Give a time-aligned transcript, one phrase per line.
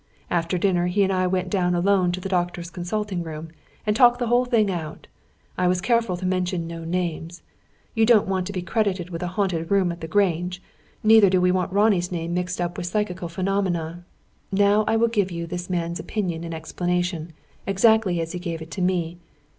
[0.31, 3.49] After dinner he and I went down alone to the doctor's consulting room,
[3.85, 5.05] and talked the whole thing out.
[5.59, 7.43] I was careful to mention no names.
[7.93, 10.59] You don't want to be credited with a haunted room at the Grange,
[11.03, 14.03] neither do we want Ronnie's name mixed up with psychical phenomena.
[14.51, 17.33] Now I will give you this man's opinion and explanation,
[17.67, 19.19] exactly as he gave it to me.